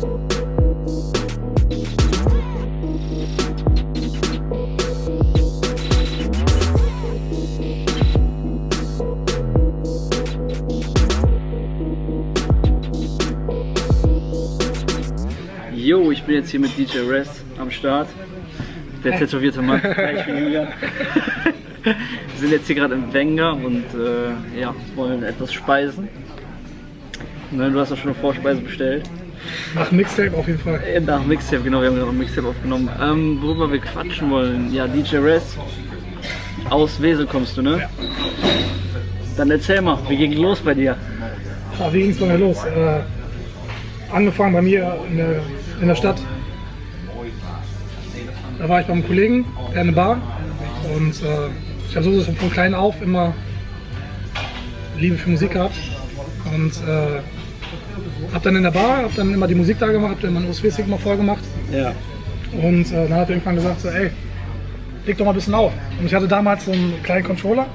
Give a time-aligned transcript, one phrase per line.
[0.00, 0.06] Jo,
[16.10, 18.08] ich bin jetzt hier mit DJ Rest am Start.
[19.04, 19.82] Der tätowierte Mann.
[19.82, 20.68] Hi, ich bin Julian.
[21.82, 21.94] Wir
[22.36, 26.08] sind jetzt hier gerade im Wenger und äh, ja, wollen etwas speisen.
[27.50, 29.10] Ne, du hast auch schon eine Vorspeise bestellt.
[29.74, 30.80] Nach Mixtape auf jeden Fall.
[30.84, 32.88] Äh, Nach Mixtape, genau, wir haben gerade ein Mixtape aufgenommen.
[33.00, 35.58] Ähm, worüber wir quatschen wollen, ja, DJ Rest.
[36.68, 37.78] Aus Wesel kommst du, ne?
[37.78, 37.90] Ja.
[39.36, 40.96] Dann erzähl mal, wie ging los bei dir?
[41.78, 42.64] Ja, wie ging es bei mir los?
[42.64, 43.00] Äh,
[44.12, 45.40] angefangen bei mir in der,
[45.80, 46.20] in der Stadt.
[48.58, 50.20] Da war ich beim Kollegen, der eine Bar.
[50.94, 51.48] Und äh,
[51.88, 53.34] ich habe so von klein auf immer
[54.98, 55.76] Liebe für Musik gehabt.
[56.54, 57.20] Und äh,
[58.32, 60.50] habe dann in der Bar, habe dann immer die Musik da gemacht, habe dann meinen
[60.50, 61.42] USB-Stick mal voll gemacht.
[61.72, 61.92] Ja.
[62.52, 64.10] Und äh, dann hat er irgendwann gesagt, so, ey,
[65.06, 65.72] leg doch mal ein bisschen auf.
[65.98, 67.66] Und ich hatte damals so einen kleinen Controller.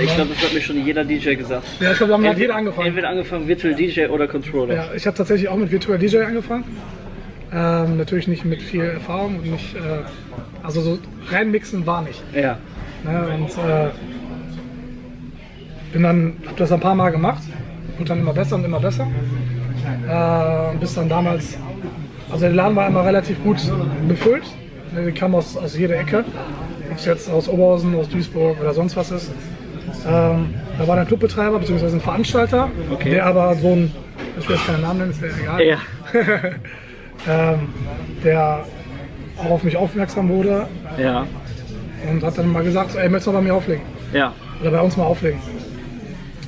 [0.00, 1.66] Ich glaube, das hat mir schon jeder DJ gesagt.
[1.80, 2.88] Ja, ich glaube, damit hat jeder angefangen.
[2.88, 4.74] Entweder angefangen Virtual DJ oder Controller.
[4.74, 6.64] Ja, ich habe tatsächlich auch mit Virtual DJ angefangen.
[7.52, 9.78] Ähm, natürlich nicht mit viel Erfahrung und nicht, äh,
[10.62, 10.98] also so
[11.30, 12.22] reinmixen war nicht.
[12.34, 12.58] Ja.
[13.04, 13.28] Ne?
[13.34, 13.90] Und äh,
[15.92, 17.42] bin dann, habe das ein paar Mal gemacht,
[17.98, 19.06] wurde dann immer besser und immer besser.
[20.08, 21.56] Äh, bis dann damals,
[22.30, 23.58] also der Laden war immer relativ gut
[24.08, 24.44] befüllt.
[24.94, 26.24] Ne, Die kam aus, aus jeder Ecke,
[26.90, 29.30] ob es jetzt aus Oberhausen, aus Duisburg oder sonst was ist.
[30.06, 31.86] Ähm, da war der Clubbetreiber bzw.
[31.86, 33.10] ein Veranstalter, Okay.
[33.10, 33.92] der aber so ein,
[34.38, 35.76] ich will jetzt keinen Namen nennen, ist ja egal, Ja.
[37.28, 37.68] ähm,
[38.24, 38.64] der
[39.38, 40.66] auch auf mich aufmerksam wurde
[40.98, 41.26] Ja.
[42.10, 43.82] und hat dann mal gesagt, so, ey, möchtest du mal bei mir auflegen?
[44.12, 44.32] Ja.
[44.60, 45.40] Oder bei uns mal auflegen.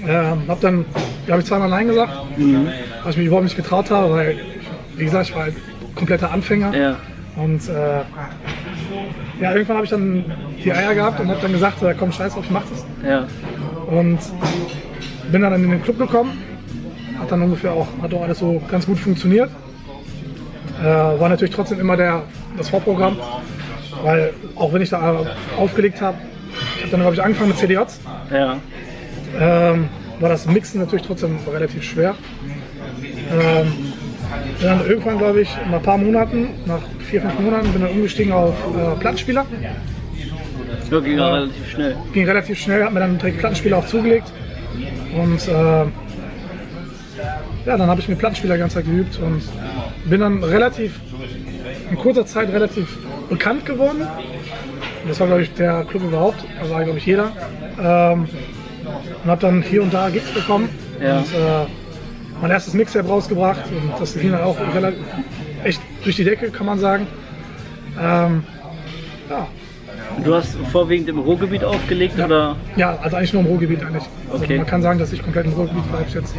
[0.06, 0.84] Ähm, hab dann,
[1.26, 2.66] da habe ich zweimal Nein gesagt, Mhm.
[3.02, 4.36] weil ich mich überhaupt nicht getraut habe, weil,
[4.96, 5.54] wie gesagt, ich war halt
[5.94, 6.74] kompletter Anfänger.
[6.76, 6.96] Ja.
[7.36, 8.00] Und äh,
[9.40, 10.24] ja, irgendwann habe ich dann
[10.64, 12.84] die Eier gehabt und habe dann gesagt, komm, scheiß drauf, ich mach das.
[13.04, 13.26] Ja.
[13.88, 14.18] Und
[15.32, 16.32] bin dann in den Club gekommen.
[17.18, 19.50] Hat dann ungefähr auch, hat auch alles so ganz gut funktioniert.
[20.80, 22.22] Äh, war natürlich trotzdem immer der,
[22.58, 23.16] das Vorprogramm,
[24.02, 25.24] weil auch wenn ich da
[25.56, 26.16] aufgelegt habe,
[26.76, 28.00] ich habe dann glaube ich angefangen mit CDJs,
[28.32, 28.56] Ja.
[29.40, 29.88] ähm,
[30.20, 32.14] war das Mixen natürlich trotzdem relativ schwer.
[33.32, 33.72] Ähm,
[34.58, 37.90] bin dann irgendwann, glaube ich, nach ein paar Monaten, nach vier, fünf Monaten, bin dann
[37.90, 39.44] umgestiegen auf äh, Plattenspieler.
[40.90, 41.96] Ja, ging ja relativ schnell.
[42.12, 44.32] Ging relativ schnell, hat mir dann direkt Plattenspieler auch zugelegt.
[45.16, 45.84] Und äh,
[47.66, 49.42] ja, dann habe ich mir Plattenspieler die ganze Zeit geübt und
[50.04, 51.00] bin dann relativ,
[51.90, 52.98] in kurzer Zeit relativ
[53.28, 54.06] bekannt geworden.
[55.08, 57.30] Das war, glaube ich, der Club überhaupt, da war, glaube ich, jeder.
[57.80, 58.28] Ähm,
[59.24, 60.68] und habe dann hier und da Gigs bekommen.
[61.02, 61.18] Ja.
[61.18, 61.66] Und äh,
[62.40, 65.00] mein erstes Mixtape rausgebracht und das ging dann auch relativ,
[65.64, 67.06] echt durch die Decke, kann man sagen.
[68.00, 68.44] Ähm,
[69.30, 69.46] ja,
[70.24, 72.54] Du hast vorwiegend im Ruhrgebiet aufgelegt oder?
[72.76, 74.04] Ja, also eigentlich nur im Ruhrgebiet eigentlich.
[74.30, 74.58] Also Okay.
[74.58, 76.02] man kann sagen, dass ich komplett im Ruhrgebiet war.
[76.06, 76.34] Ich jetzt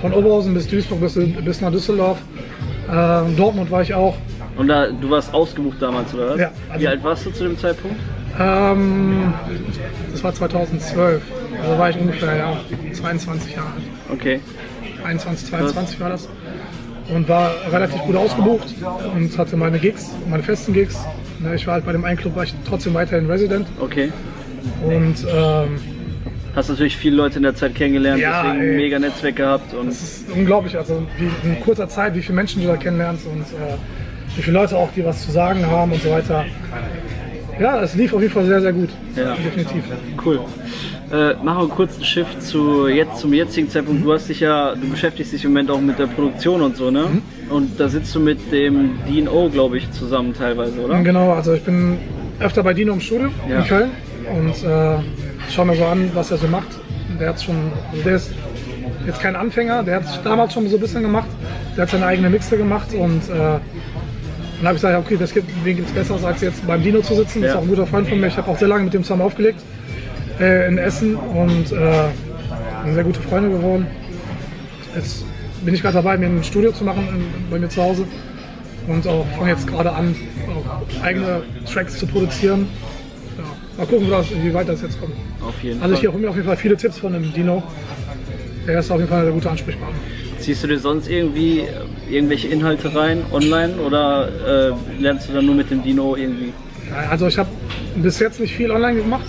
[0.00, 2.18] von Oberhausen bis Duisburg bis, bis nach Düsseldorf.
[2.90, 4.16] Ähm, Dortmund war ich auch.
[4.56, 6.38] Und da, du warst ausgebucht damals, oder was?
[6.40, 7.96] Ja, also- Wie alt warst du zu dem Zeitpunkt?
[8.40, 9.34] Ähm,
[10.12, 11.20] das war 2012.
[11.62, 12.56] Also war ich ungefähr ja,
[12.92, 13.82] 22 Jahre alt.
[14.12, 14.40] Okay.
[15.04, 16.28] 21, 22 war das.
[17.14, 18.74] Und war relativ gut ausgebucht
[19.14, 20.98] und hatte meine Gigs, meine festen Gigs.
[21.38, 23.66] Ne, Ich war halt bei dem einen Club, war ich trotzdem weiterhin Resident.
[23.80, 24.12] Okay.
[24.84, 25.78] Und ähm,
[26.54, 28.70] Hast natürlich viele Leute in der Zeit kennengelernt, Ja, deswegen ey.
[28.70, 32.36] ein mega Netzwerk gehabt und Es ist unglaublich, also wie in kurzer Zeit, wie viele
[32.36, 33.76] Menschen du da kennenlernst und äh,
[34.36, 36.44] wie viele Leute auch, die was zu sagen haben und so weiter.
[37.60, 38.88] Ja, es lief auf jeden Fall sehr, sehr gut.
[39.16, 39.34] Ja.
[39.34, 39.84] Definitiv.
[40.24, 40.40] cool.
[41.10, 44.04] Äh, machen wir einen kurzen Shift zu jetzt zum jetzigen Zeitpunkt.
[44.04, 46.90] Du hast dich ja, du beschäftigst dich im Moment auch mit der Produktion und so,
[46.90, 47.04] ne?
[47.10, 47.50] Mhm.
[47.50, 51.00] Und da sitzt du mit dem Dean O, glaube ich, zusammen teilweise, oder?
[51.02, 51.96] Genau, also ich bin
[52.40, 53.60] öfter bei Dino im Studio Ja.
[53.60, 53.90] in Köln
[54.36, 54.96] und äh,
[55.50, 56.68] schau mir so an, was er so macht.
[57.18, 57.56] Der hat schon,
[57.90, 58.30] also der ist
[59.06, 61.28] jetzt kein Anfänger, der hat es damals schon so ein bisschen gemacht.
[61.74, 63.60] Der hat seine eigene Mixer gemacht und äh, dann
[64.66, 67.14] habe ich gesagt, okay, das gibt, wen gibt es Besseres, als jetzt beim Dino zu
[67.14, 67.40] sitzen.
[67.40, 67.58] Das ist Ja.
[67.60, 68.26] auch ein guter Freund von mir.
[68.26, 69.60] Ich habe auch sehr lange mit dem zusammen aufgelegt
[70.40, 73.86] äh, in Essen und äh, sehr gute Freunde geworden.
[74.94, 75.24] Jetzt
[75.64, 78.04] bin ich gerade dabei, mir ein Studio zu machen in, bei mir zu Hause
[78.86, 80.14] und auch fange jetzt gerade an,
[81.02, 82.66] eigene Tracks zu produzieren.
[83.36, 83.44] Ja,
[83.76, 85.12] mal gucken, wie, das, wie weit das jetzt kommt.
[85.46, 86.12] Auf jeden Also ich Fall.
[86.12, 87.62] hole mir auf jeden Fall viele Tipps von dem Dino.
[88.66, 89.96] Der ist auf jeden Fall eine gute Ansprechpartner.
[90.38, 91.64] Ziehst du dir sonst irgendwie
[92.10, 96.52] irgendwelche Inhalte rein, online, oder äh, lernst du dann nur mit dem Dino irgendwie?
[97.10, 97.48] Also ich habe
[97.96, 99.26] bis jetzt nicht viel online gemacht.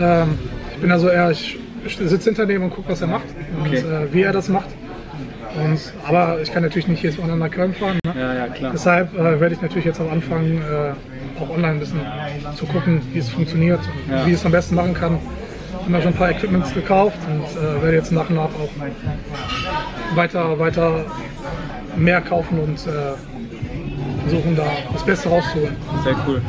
[0.00, 0.38] Ähm,
[0.74, 3.26] ich bin also eher, ich, sitze hinter dem und gucke, was er macht
[3.58, 3.78] und Okay.
[3.78, 4.68] äh, wie er das macht.
[5.62, 7.98] Und, aber ich kann natürlich nicht jedes Wochenende nach Köln fahren.
[8.04, 8.12] Ne?
[8.20, 8.72] Ja, ja, klar.
[8.72, 12.00] Deshalb äh, werde ich natürlich jetzt auch anfangen, äh, auch online ein bisschen
[12.56, 14.26] zu gucken, wie es funktioniert und Ja.
[14.26, 15.18] wie ich es am besten machen kann.
[15.70, 18.44] Ich habe mir schon ein paar Equipments gekauft und äh, werde jetzt nach und nach
[18.44, 18.70] auch
[20.14, 21.04] weiter, weiter
[21.96, 23.14] mehr kaufen und äh,
[24.28, 25.76] versuchen, da das Beste rauszuholen.
[26.04, 26.42] Sehr cool.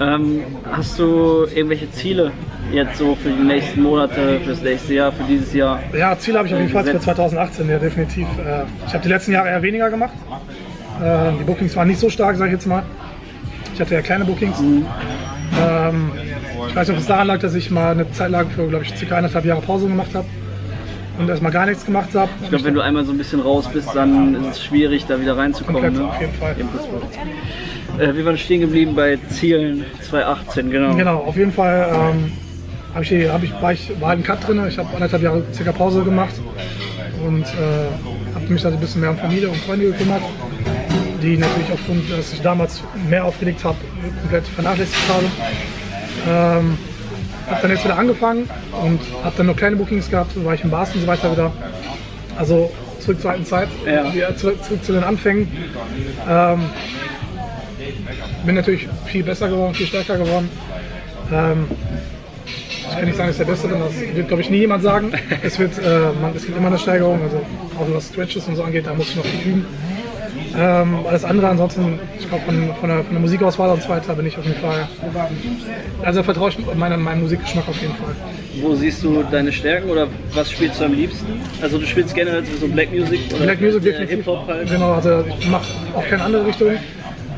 [0.00, 0.40] Ähm,
[0.70, 2.30] hast du irgendwelche Ziele
[2.72, 5.80] jetzt so für die nächsten Monate, fürs nächste Jahr, für dieses Jahr?
[5.96, 7.04] Ja, Ziel habe ich auf jeden Fall für Gesetzt.
[7.04, 8.26] 2018, ja definitiv.
[8.38, 10.12] Äh, Ich habe die letzten Jahre eher weniger gemacht.
[11.02, 12.82] Äh, Die Bookings waren nicht so stark, sage ich jetzt mal.
[13.74, 14.58] Ich hatte ja kleine Bookings.
[14.60, 16.12] Ähm,
[16.68, 18.84] Ich weiß nicht, ob es daran lag, dass ich mal eine Zeit lang für, glaube
[18.84, 20.26] ich, circa eineinhalb Jahre Pause gemacht habe
[21.18, 22.30] und erstmal gar nichts gemacht habe.
[22.42, 25.20] Ich glaube, wenn du einmal so ein bisschen raus bist, dann ist es schwierig, da
[25.20, 25.82] wieder reinzukommen.
[25.82, 26.08] Komplett, ne?
[26.08, 26.56] auf jeden Fall.
[27.98, 30.94] Äh, wir waren stehen geblieben bei Zielen 2018, genau.
[30.94, 32.32] Genau, auf jeden Fall ähm,
[32.94, 34.62] hab ich, hab ich, war ich war halt ein Cut drin.
[34.68, 36.34] Ich habe anderthalb Jahre circa Pause gemacht
[37.26, 40.22] und äh, habe mich da so ein bisschen mehr um Familie und Freunde gekümmert,
[41.22, 43.76] die natürlich aufgrund, dass ich damals mehr aufgelegt habe,
[44.22, 45.26] komplett vernachlässigt habe.
[46.28, 46.78] Ähm,
[47.46, 50.64] habe dann jetzt wieder angefangen und habe dann nur kleine Bookings gehabt, so war ich
[50.64, 51.52] im Bars und so weiter wieder.
[52.38, 52.70] Also
[53.00, 54.12] zurück zur alten Zeit, Ja.
[54.12, 55.48] wieder zurück, zurück zu den Anfängen.
[56.28, 56.60] Ähm,
[58.44, 60.48] bin natürlich viel besser geworden, viel stärker geworden.
[61.32, 61.66] Ähm,
[62.46, 65.12] ich kann nicht sagen, dass der Beste bin, das wird glaube ich nie jemand sagen.
[65.42, 67.36] Es, wird, äh, man, es gibt immer eine Steigerung, also
[67.78, 69.66] auch was Stretches und so angeht, da muss ich noch viel üben.
[70.56, 74.14] Ähm, alles andere ansonsten, ich glaube von, von, der, von der Musikauswahl und so weiter
[74.14, 74.88] bin ich auf jeden Fall.
[76.02, 78.14] Also vertraue ich meinem, meinem Musikgeschmack auf jeden Fall.
[78.60, 81.26] Wo siehst du deine Stärken oder was spielst du am liebsten?
[81.60, 84.06] Also du spielst generell so Black Music oder Black Music äh.
[84.06, 84.70] Hip-Hop halt?
[84.70, 86.70] Genau, also ich mache auch keine andere Richtung.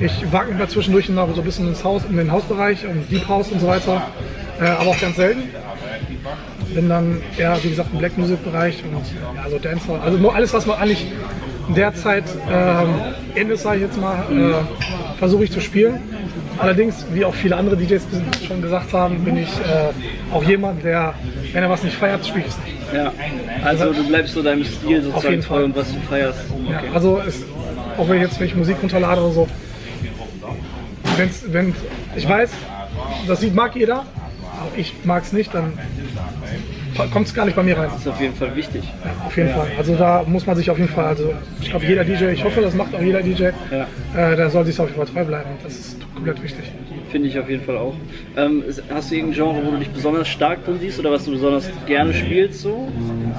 [0.01, 3.11] Ich wage mich mal zwischendurch noch so ein bisschen ins Haus, in den Hausbereich und
[3.11, 4.03] Deep House und so weiter,
[4.61, 5.43] äh, aber auch ganz selten.
[6.73, 9.05] Bin dann eher, wie gesagt, im Black Music Bereich und
[9.37, 10.01] ja, so Dancer.
[10.01, 11.07] Also nur alles, was man eigentlich
[11.75, 12.25] derzeit
[13.35, 16.01] in ist, sage ich jetzt mal, äh, versuche ich zu spielen.
[16.59, 18.03] Allerdings, wie auch viele andere DJs
[18.47, 21.15] schon gesagt haben, bin ich äh, auch jemand, der,
[21.53, 22.79] wenn er was nicht feiert, spielt es nicht.
[22.93, 23.13] Ja.
[23.65, 25.65] Also du bleibst so deinem Stil sozusagen jeden treu Fall.
[25.65, 26.41] und was du feierst.
[26.69, 27.45] Ja, also es,
[27.97, 29.49] auch wenn ich jetzt wenn ich Musik runterlade oder so,
[31.17, 31.75] wenn's, wenn
[32.17, 32.51] ich weiß,
[33.29, 35.75] das Lied mag jeder, aber ich mag es nicht, dann
[37.13, 37.89] kommt es gar nicht bei mir rein.
[37.93, 38.83] Das ist auf jeden Fall wichtig.
[39.05, 39.67] Ja, auf jeden Fall.
[39.79, 42.61] Also da muss man sich auf jeden Fall, also ich glaube jeder DJ, ich hoffe,
[42.61, 43.87] das macht auch jeder DJ, Ja.
[44.33, 45.51] äh, der soll sich auf jeden Fall treu bleiben.
[45.63, 46.65] Das ist komplett wichtig.
[47.11, 47.95] Finde ich auf jeden Fall auch.
[48.37, 51.25] Ähm, ist- hast du irgendein Genre, wo du dich besonders stark drin siehst oder was
[51.25, 52.89] du besonders gerne spielst so?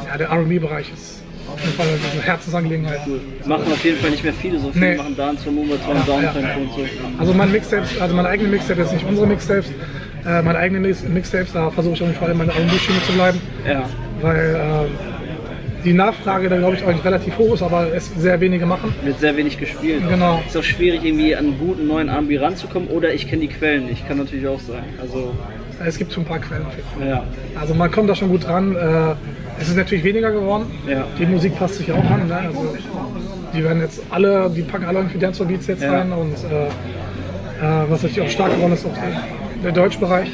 [0.09, 1.21] Ja, der R&B-Bereich ist
[1.51, 2.99] auf jeden Fall eine Herzensangelegenheit.
[3.45, 4.95] Machen auf jeden Fall nicht mehr viele, so viele Nee.
[4.97, 6.55] machen Dance, Moonbird, Down, Downtempo ja.
[6.55, 6.81] und so.
[7.19, 9.71] Also meine Mixtapes, also meine eigenen Mixtapes, jetzt nicht unsere Mixtapes,
[10.29, 13.13] äh, meine eigenen Mix- Mixtapes, da versuche ich auf jeden Fall in meiner R&B-Schiene zu
[13.13, 13.39] bleiben.
[13.67, 13.83] Ja,
[14.21, 14.91] weil ähm,
[15.85, 18.93] die Nachfrage da glaube ich eigentlich relativ hoch ist, aber es sehr wenige machen.
[19.03, 20.03] wird sehr wenig gespielt.
[20.09, 20.41] Genau.
[20.45, 23.85] Ist auch schwierig, irgendwie an einen guten neuen R&B ranzukommen oder ich kenne die Quellen
[23.85, 24.83] nicht, kann natürlich auch sein.
[25.01, 25.33] Also,
[25.85, 26.65] Es gibt schon ein paar Quellen.
[27.07, 27.23] ja.
[27.59, 28.75] Also man kommt da schon gut dran.
[28.75, 29.15] Äh,
[29.61, 30.65] es ist natürlich weniger geworden.
[30.87, 31.05] Ja.
[31.17, 32.27] Die Musik passt sich auch an.
[32.27, 32.35] Ne?
[32.35, 32.75] Also,
[33.53, 35.91] die werden jetzt alle, die packen alle irgendwie Dancehall Beats jetzt Ja.
[35.93, 38.93] rein und äh, äh, was natürlich auch stark geworden ist, auch
[39.63, 40.29] der, Deutschbereich,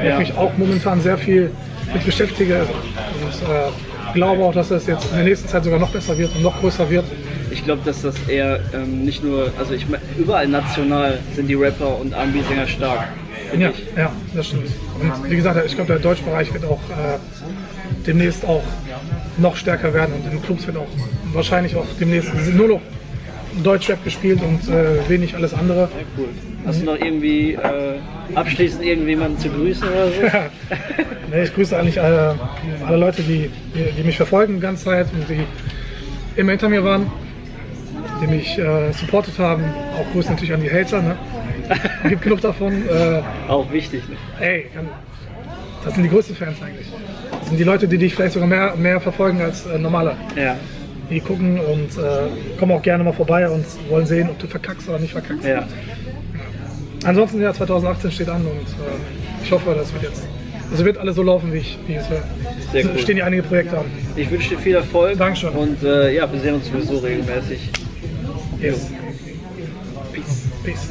[0.00, 1.50] wo ich mich auch momentan sehr viel
[1.92, 5.90] mit beschäftige und äh, glaube auch, dass das jetzt in der nächsten Zeit sogar noch
[5.90, 7.04] besser wird und noch größer wird.
[7.50, 11.54] Ich glaube, dass das eher ähm, nicht nur, also ich meine, überall national sind die
[11.54, 13.08] Rapper und R&B-Sänger stark.
[13.58, 13.84] Ja, ich.
[13.96, 14.68] ja, das stimmt.
[15.00, 17.18] Und wie gesagt, ich glaube, der Deutschbereich wird auch äh,
[18.06, 18.62] demnächst auch
[19.38, 20.88] noch stärker werden und in den Clubs wird auch
[21.32, 22.80] wahrscheinlich auch demnächst nur noch
[23.62, 25.80] Deutschrap gespielt und äh, wenig alles andere.
[25.82, 26.28] Ja, cool.
[26.66, 27.98] Hast du noch irgendwie äh,
[28.34, 30.36] abschließend irgendjemanden zu grüßen oder so?
[31.30, 32.36] Nee, ich grüße eigentlich alle,
[32.86, 35.44] alle Leute, die, die, die mich verfolgen die ganze Zeit und die
[36.40, 37.10] immer hinter mir waren,
[38.22, 39.62] die mich äh, supportet haben.
[39.98, 41.02] Auch Grüße natürlich an die Hater.
[41.02, 41.16] Ne?
[42.08, 42.72] Gibt genug davon.
[42.88, 44.02] Äh, Auch wichtig.
[44.08, 44.16] Ne?
[44.40, 44.66] Ey,
[45.84, 46.86] das sind die größten Fans eigentlich.
[47.38, 50.16] Das sind die Leute, die dich vielleicht sogar mehr, mehr verfolgen als äh, normale.
[50.34, 50.56] Ja,
[51.10, 54.88] Die gucken und äh, kommen auch gerne mal vorbei und wollen sehen, ob du verkackst
[54.88, 55.44] oder nicht verkackst.
[55.44, 55.66] ja.
[57.04, 60.24] Ansonsten, ja, 2018 steht an und äh, ich hoffe, das wird jetzt,
[60.70, 62.20] das wird alles so laufen, wie ich, wie es will.
[62.72, 62.98] Sehr Es cool.
[62.98, 63.84] stehen ja einige Projekte an.
[64.16, 65.16] Ich wünsche dir viel Erfolg.
[65.16, 65.50] Dankeschön.
[65.50, 67.70] Und äh, ja, wir sehen uns sowieso regelmäßig.
[68.60, 68.90] Yes.
[70.12, 70.42] Peace.
[70.64, 70.90] Peace.